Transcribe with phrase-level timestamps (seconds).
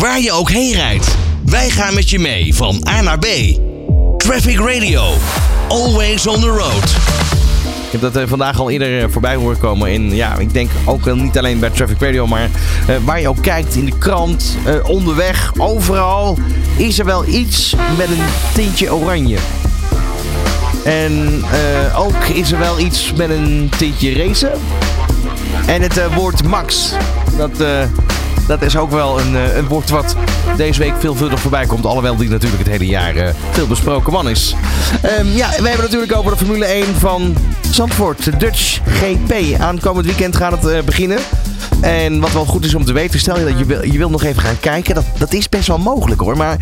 [0.00, 3.26] Waar je ook heen rijdt, wij gaan met je mee van A naar B.
[4.16, 5.12] Traffic Radio,
[5.68, 6.84] always on the road.
[7.84, 9.90] Ik heb dat eh, vandaag al eerder eh, voorbij horen komen.
[9.90, 12.50] In, ja, ik denk ook niet alleen bij Traffic Radio, maar
[12.86, 16.38] eh, waar je ook kijkt in de krant, onderweg, overal,
[16.76, 18.24] is er wel iets met een
[18.54, 19.38] tintje oranje.
[20.84, 21.44] En
[21.96, 24.52] ook is er wel iets met een tintje racen.
[25.66, 26.92] En het woord Max,
[27.36, 27.62] dat,
[28.50, 30.16] dat is ook wel een, eh, een wat
[30.56, 31.86] deze week veelvuldig voorbij komt.
[31.86, 34.54] Alhoewel die natuurlijk het hele jaar eh, veel besproken man is.
[35.02, 37.36] Ehm, ja, we hebben natuurlijk over de Formule 1 van
[37.70, 39.60] Zandvoort, de Dutch GP.
[39.60, 41.18] Aankomend weekend gaat het eh, beginnen.
[41.80, 44.10] En wat wel goed is om te weten, stel je dat je wil, je wil
[44.10, 44.94] nog even gaan kijken.
[44.94, 46.36] Dat, dat is best wel mogelijk hoor.
[46.36, 46.56] Maar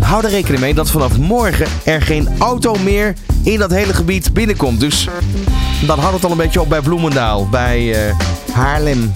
[0.00, 4.32] hou er rekening mee dat vanaf morgen er geen auto meer in dat hele gebied
[4.32, 4.80] binnenkomt.
[4.80, 5.08] Dus
[5.86, 8.14] dan houdt het al een beetje op bij Bloemendaal, bij eh,
[8.52, 9.12] Haarlem.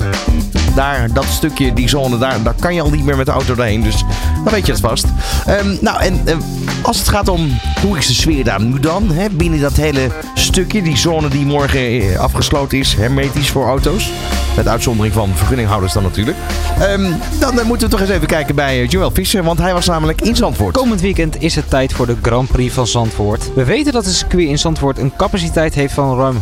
[0.79, 3.55] Daar, dat stukje, die zone, daar, daar kan je al niet meer met de auto
[3.55, 3.83] doorheen.
[3.83, 4.05] Dus
[4.45, 5.07] dan weet je het vast.
[5.47, 6.37] Ehm, nou, en eh,
[6.83, 9.11] als het gaat om hoe is de sfeer daar nu dan?
[9.11, 14.11] Hè, binnen dat hele stukje, die zone die morgen eh, afgesloten is, hermetisch voor auto's.
[14.57, 16.37] Met uitzondering van vergunninghouders dan natuurlijk.
[16.81, 19.87] Ehm, dan moeten we toch eens even kijken bij eh, Joël Visser, want hij was
[19.87, 20.77] namelijk in Zandvoort.
[20.77, 23.55] Komend weekend is het tijd voor de Grand Prix van Zandvoort.
[23.55, 26.37] We weten dat het circuit in Zandvoort een capaciteit heeft van ruim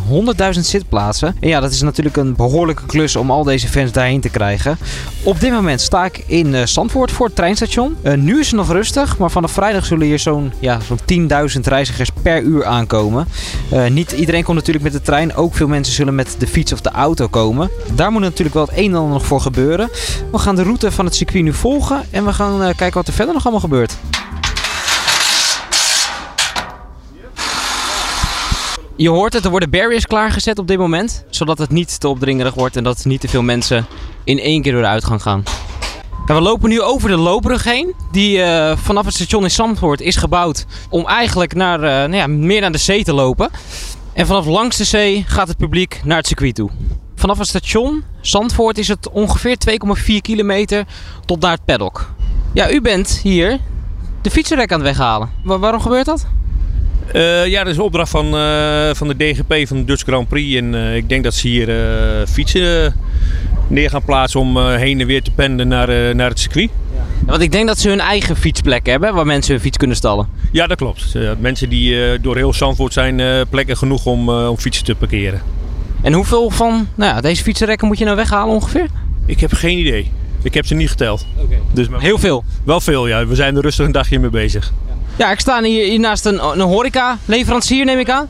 [0.55, 1.37] 100.000 zitplaatsen.
[1.41, 4.79] En ja, dat is natuurlijk een behoorlijke klus om al deze fans daarheen te krijgen.
[5.23, 7.97] Op dit moment sta ik in eh, Zandvoort voor het treinstation.
[8.03, 11.61] Eh, nu is het nog rustig, maar vanaf vrijdag zullen hier zo'n ja, zo'n 10.000
[11.61, 13.29] reizigers per uur aankomen.
[13.71, 15.35] Eh, niet iedereen komt natuurlijk met de trein.
[15.35, 17.71] Ook veel mensen zullen met de fiets of de auto komen.
[17.95, 19.91] Daar moet natuurlijk wel het een en ander nog voor gebeuren.
[20.33, 23.13] We gaan de route van het circuit nu volgen en we gaan kijken wat er
[23.13, 23.97] verder nog allemaal gebeurt.
[28.97, 31.25] Je hoort het, er worden barriers klaargezet op dit moment.
[31.31, 33.87] Zodat het niet te opdringerig wordt en dat niet te veel mensen
[34.27, 35.43] in één keer door de uitgang gaan.
[36.27, 37.95] We lopen nu over de loopbrug heen.
[38.13, 42.27] Die eh, vanaf het station in Zandvoort is gebouwd om eigenlijk naar, eh, nou ja,
[42.27, 43.51] meer naar de zee te lopen.
[44.13, 46.71] En vanaf langs de zee gaat het publiek naar het circuit toe.
[47.15, 50.85] Vanaf het station Zandvoort is het ongeveer 2,4 kilometer
[51.25, 52.11] tot naar het paddock.
[52.53, 53.59] Ja, u bent hier
[54.23, 55.31] de fietsenrek aan het weghalen.
[55.45, 56.27] Wa- waarom gebeurt dat?
[57.13, 58.25] Eh, ja, dat is een opdracht van,
[58.95, 60.57] van de DGP van de Dutch Grand Prix.
[60.57, 61.69] En ik denk dat ze hier
[62.29, 62.95] fietsen
[63.69, 66.71] neer gaan plaatsen om eh, heen en weer te pendelen naar, eh, naar het circuit.
[66.95, 69.97] Ja, Want ik denk dat ze hun eigen fietsplek hebben waar mensen hun fiets kunnen
[69.97, 70.29] stallen.
[70.53, 71.15] Ja, dat klopt.
[71.39, 74.95] Mensen die eh, door heel Zandvoort zijn eh, plekken genoeg om, eh, om fietsen te
[74.95, 75.41] parkeren.
[76.03, 78.87] En hoeveel van nou ja, deze fietsenrekken moet je nou weghalen ongeveer?
[79.27, 80.11] Ik heb geen idee.
[80.43, 81.27] Ik heb ze niet geteld.
[81.73, 82.45] Dus maar- Heel veel.
[82.65, 83.27] wel veel, ja.
[83.27, 84.73] We zijn er rustig een dagje mee bezig.
[85.17, 88.29] Ja, ik sta hier, hier naast een, een horeca-leverancier neem ik aan.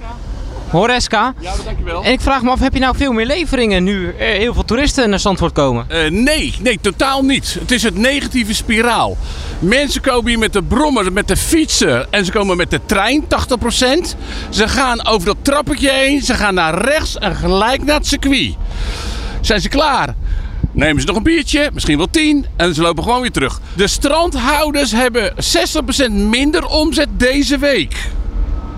[0.71, 1.34] Horeska.
[1.41, 2.04] Ja, dankjewel.
[2.04, 4.65] En ik vraag me af, heb je nou veel meer leveringen nu er heel veel
[4.65, 5.84] toeristen naar Zandvoort komen?
[5.88, 7.56] Eh, nee, nee, totaal niet.
[7.60, 9.16] Het is het negatieve spiraal.
[9.59, 13.25] Mensen komen hier met de brommer, met de fietsen en ze komen met de trein,
[13.28, 14.16] 80%.
[14.50, 18.54] Ze gaan over dat trappetje heen, ze gaan naar rechts en gelijk naar het circuit.
[19.41, 20.15] Zijn ze klaar?
[20.72, 23.60] Nemen ze nog een biertje, misschien wel 10 en ze lopen gewoon weer terug.
[23.75, 25.34] De strandhouders hebben
[26.09, 27.97] 60% minder omzet deze week.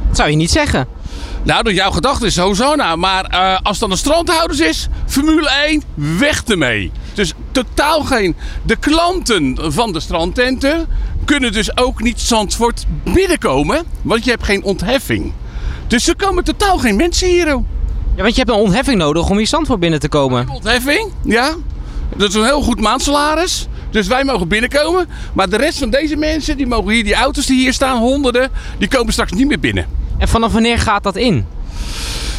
[0.07, 0.98] Dat zou je niet zeggen.
[1.43, 2.99] Nou, door jouw gedachte is sowieso nou.
[2.99, 5.83] Maar eh, als het dan een strandhouders is, Formule 1,
[6.19, 6.91] weg ermee.
[7.15, 8.37] Dus totaal geen...
[8.63, 10.87] De klanten van de strandtenten
[11.25, 13.85] kunnen dus ook niet Zandvoort binnenkomen.
[14.03, 15.33] Want je hebt geen ontheffing.
[15.87, 17.47] Dus er komen totaal geen mensen hier.
[17.47, 20.49] Ja, want je hebt een ontheffing nodig om hier Zandvoort binnen te komen.
[20.49, 21.55] Ontheffing, ja.
[22.17, 23.69] Dat is een heel goed maandsalaris.
[23.91, 25.09] Dus wij mogen binnenkomen.
[25.33, 28.51] Maar de rest van deze mensen, die mogen hier, die auto's die hier staan, honderden,
[28.79, 29.98] die komen straks niet meer binnen.
[30.19, 31.47] En vanaf wanneer gaat dat in?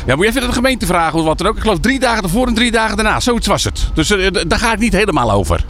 [0.05, 1.55] Ja, moet je even aan de gemeente vragen of wat dan ook.
[1.55, 3.19] Ik geloof drie dagen ervoor en drie dagen daarna.
[3.19, 3.89] Zoiets was het.
[3.93, 5.65] Dus eh, daar ga ik niet helemaal over.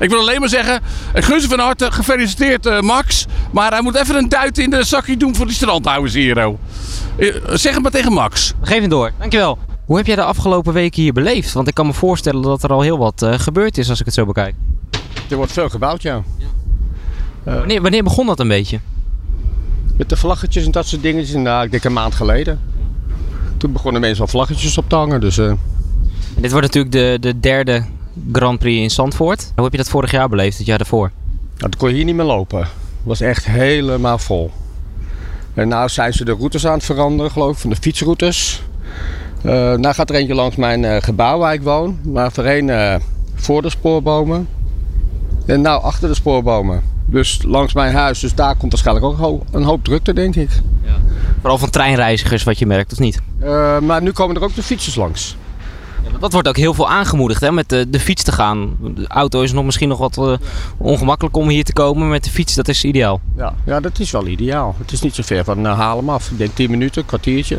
[0.00, 0.80] Ik wil alleen maar zeggen,
[1.14, 1.92] ik gun ze van harte.
[1.92, 3.26] Gefeliciteerd eh, Max.
[3.50, 6.46] Maar hij moet even een duit in de zakje doen voor die strandhouders hier.
[6.46, 6.58] oh.
[7.16, 8.52] Eh, zeg het maar tegen Max.
[8.62, 9.12] Geef het door.
[9.18, 9.58] Dankjewel.
[9.84, 11.52] Hoe heb jij de afgelopen weken hier beleefd?
[11.52, 14.04] Want ik kan me voorstellen dat er al heel wat eh, gebeurd is als ik
[14.04, 14.54] het zo bekijk.
[15.30, 16.22] Er wordt veel gebouwd, ja.
[17.42, 18.80] Wanneer, wanneer begon dat een beetje?
[20.02, 21.34] Met de vlaggetjes en dat soort dingetjes.
[21.34, 22.60] Nou, ik denk een maand geleden.
[23.56, 25.20] Toen begonnen mensen al vlaggetjes op te hangen.
[25.20, 25.52] Dus eh,
[26.36, 27.84] dit wordt natuurlijk de, de derde
[28.32, 29.52] Grand Prix in Zandvoort.
[29.54, 31.10] Hoe heb je dat vorig jaar beleefd, het jaar daarvoor?
[31.56, 32.58] nou, toen kon je hier niet meer lopen.
[32.58, 32.68] Het
[33.02, 34.50] was echt helemaal vol.
[35.54, 38.62] En nou zijn ze de routes aan het veranderen, geloof ik, van de fietsroutes.
[39.42, 41.98] Eh nou gaat er eentje langs mijn eh, gebouw waar ik woon.
[42.02, 42.94] Maar voorheen eh,
[43.34, 44.48] voor de spoorbomen.
[45.46, 46.91] En nou achter de spoorbomen.
[47.12, 48.20] Dus langs mijn huis.
[48.20, 50.50] Dus daar komt waarschijnlijk ook een ho- een hoop drukte, denk ik.
[51.40, 53.20] Vooral van treinreizigers wat je merkt, of niet?
[53.40, 55.36] Eh, maar nu komen er ook de fietsers langs.
[56.20, 58.76] Dat wordt ook heel veel aangemoedigd, hè, met de, de fiets te gaan.
[58.94, 60.32] De auto is nog misschien nog wat eh,
[60.76, 62.00] ongemakkelijk om hier te komen.
[62.00, 63.20] maar Met de fiets, dat is ideaal.
[63.36, 64.74] Ja, ja, dat is wel ideaal.
[64.78, 66.30] Het is niet zo ver van uh, Haarlem af.
[66.30, 67.58] Ik denk 10 minuten, een kwartiertje.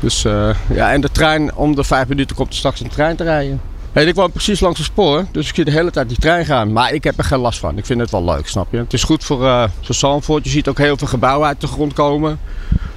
[0.00, 3.16] Dus eh, ja, en de trein, om de 5 minuten komt er straks een trein
[3.16, 3.60] te rijden.
[3.92, 6.44] Hey, ik woon precies langs het spoor, dus ik zie de hele tijd die trein
[6.44, 6.72] gaan.
[6.72, 7.78] Maar ik heb er geen last van.
[7.78, 8.76] Ik vind het wel leuk, snap je?
[8.76, 10.44] Het is goed voor, uh, voor Zandvoort.
[10.44, 12.40] Je ziet ook heel veel gebouwen uit de grond komen.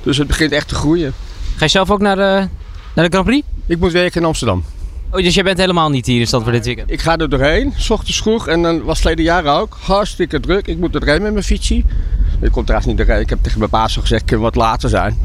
[0.03, 1.13] Dus het begint echt te groeien.
[1.55, 2.47] Ga je zelf ook naar de,
[2.93, 3.47] naar de Grand Prix?
[3.65, 4.63] Ik moet werken in Amsterdam.
[5.11, 6.91] Oh, dus jij bent helemaal niet hier in stad voor dit weekend?
[6.91, 8.47] Ik ga er doorheen, s ochtends vroeg.
[8.47, 9.77] En dan was verleden jaar ook.
[9.79, 10.67] Hartstikke druk.
[10.67, 11.85] Ik moet er doorheen met mijn fietsie.
[12.41, 12.99] Ik kom trouwens niet.
[12.99, 15.17] Ik heb tegen mijn baas al gezegd, ik kan wat later zijn.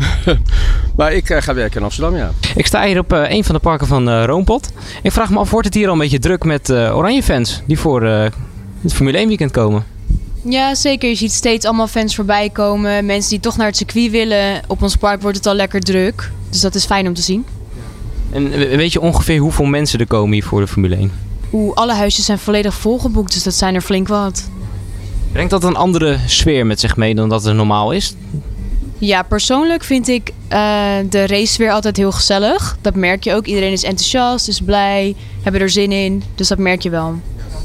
[0.96, 2.30] maar ik uh, ga werken in Amsterdam, ja.
[2.54, 4.72] Ik sta hier op uh, een van de parken van uh, Roompot.
[5.02, 7.78] Ik vraag me af, wordt het hier al een beetje druk met oranje fans die
[7.78, 9.84] voor het Formule 1 weekend komen?
[10.44, 11.08] Ja, zeker.
[11.08, 13.06] Je ziet steeds allemaal fans voorbij komen.
[13.06, 14.62] Mensen die toch naar het circuit willen.
[14.66, 16.30] Op ons park wordt het al lekker druk.
[16.50, 17.44] Dus dat is fijn om te zien.
[18.30, 21.12] En weet je ongeveer hoeveel mensen er komen hier voor de Formule 1?
[21.52, 24.48] Oeh, alle huisjes zijn volledig volgeboekt, dus dat zijn er flink wat.
[25.32, 28.14] Brengt dat een andere sfeer met zich mee dan dat het normaal is?
[28.98, 30.58] Ja, persoonlijk vind ik uh,
[31.10, 32.76] de race weer altijd heel gezellig.
[32.80, 33.46] Dat merk je ook.
[33.46, 36.22] Iedereen is enthousiast, is blij, hebben er zin in.
[36.34, 37.14] Dus dat merk je wel.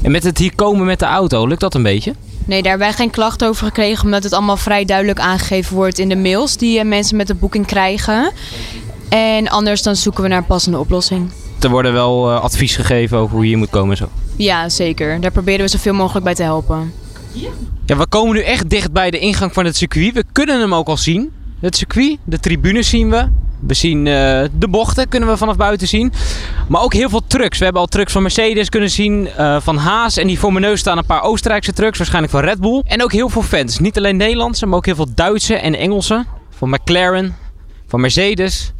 [0.02, 2.14] En met het hier komen met de auto, lukt dat een beetje?
[2.44, 5.98] Nee, daar hebben wij geen klachten over gekregen, omdat het allemaal vrij duidelijk aangegeven wordt
[5.98, 8.32] in de mails die mensen met de boeking krijgen.
[9.08, 11.30] En anders dan zoeken we naar een passende oplossing.
[11.60, 14.08] Er worden wel uh, advies gegeven over hoe je hier moet komen en zo?
[14.36, 15.20] Ja, zeker.
[15.20, 16.92] Daar proberen we zoveel mogelijk bij te helpen.
[17.86, 20.14] Ja, we komen nu echt dicht bij de ingang van het circuit.
[20.14, 21.32] We kunnen hem ook al zien.
[21.60, 23.28] Het circuit, de tribunes zien we.
[23.60, 24.04] We zien uh,
[24.58, 26.12] de bochten, kunnen we vanaf buiten zien.
[26.68, 27.58] Maar ook heel veel trucks.
[27.58, 30.16] We hebben al trucks van Mercedes kunnen zien, uh, van Haas.
[30.16, 32.82] En die voor mijn neus staan een paar Oostenrijkse trucks, waarschijnlijk van Red Bull.
[32.84, 33.78] En ook heel veel fans.
[33.78, 36.24] Niet alleen Nederlandse, maar ook heel veel Duitse en Engelse.
[36.50, 37.36] Van McLaren,
[37.86, 38.72] van Mercedes.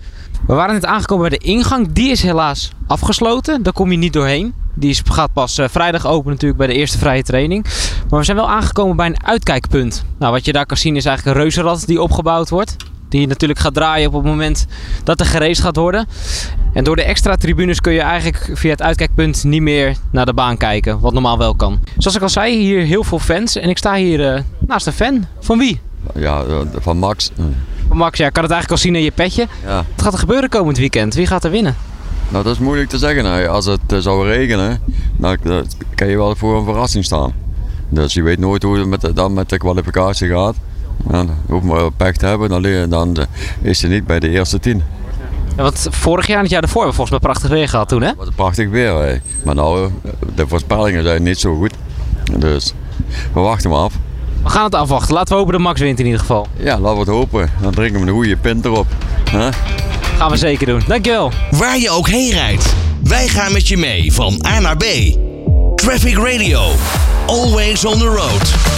[0.47, 1.93] We waren net aangekomen bij de ingang.
[1.93, 3.63] Die is helaas afgesloten.
[3.63, 4.55] Daar kom je niet doorheen.
[4.79, 7.67] Die is, gaat pas uh, vrijdag open natuurlijk bij de eerste vrije training.
[8.11, 10.05] Maar we zijn wel aangekomen bij een uitkijkpunt.
[10.19, 12.77] Nou, wat je daar kan zien is eigenlijk een reuzenrad die opgebouwd wordt.
[13.09, 14.67] Die natuurlijk gaat draaien op het moment
[15.05, 16.07] dat er gereisd gaat worden.
[16.73, 20.35] En door de extra tribunes kun je eigenlijk via het uitkijkpunt niet meer naar de
[20.35, 21.01] baan kijken.
[21.01, 21.81] Wat normaal wel kan.
[21.99, 23.57] Zoals ik al zei, hier heel veel fans.
[23.57, 25.27] En ik sta hier uh, naast een fan.
[25.41, 25.81] Van wie?
[26.15, 26.45] Ja,
[26.81, 27.31] van Max.
[27.89, 29.47] Van Max, ja, ik kan het eigenlijk al zien in je petje.
[29.65, 29.77] Ja.
[29.77, 31.15] Wat gaat er gebeuren komend weekend?
[31.15, 31.77] Wie gaat er winnen?
[32.29, 33.51] Nou, dat is moeilijk te zeggen.
[33.51, 34.81] Als het uh, zou regenen,
[35.17, 35.37] dan
[35.95, 37.33] kan je wel voor een verrassing staan.
[37.89, 40.55] Dus je weet nooit hoe het met dan met de kwalificatie gaat.
[41.05, 43.27] Dan hoef maar pech te hebben, dan, dan
[43.63, 44.83] is je niet bij de eerste tien.
[45.57, 47.89] Ja, want vorig jaar en het jaar daarvoor hebben we volgens mij prachtig weer gehad
[47.89, 48.13] toen, hè?
[48.17, 49.17] Wat prachtig weer, hè.
[49.43, 49.91] Maar nou,
[50.35, 51.75] de voorspellingen zijn niet zo goed.
[52.39, 52.75] Dus
[53.33, 53.95] we wachten maar af.
[54.43, 55.15] We gaan het afwachten.
[55.15, 56.47] Laten we hopen dat Max wint in ieder geval.
[56.57, 57.51] Ja, laten we het hopen.
[57.61, 58.87] Dan drinken we een goede pint erop.
[59.31, 59.49] Huh?
[60.17, 60.83] Gaan we zeker doen.
[60.87, 61.33] Dankjewel.
[61.51, 62.75] Waar je ook heen rijdt.
[63.03, 64.85] Wij gaan met je mee van A naar B.
[65.75, 66.71] Traffic Radio.
[67.27, 68.76] Always on the road.